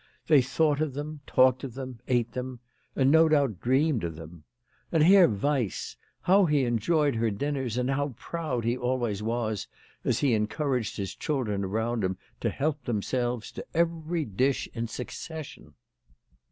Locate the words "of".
0.81-0.95, 1.63-1.75, 4.03-4.15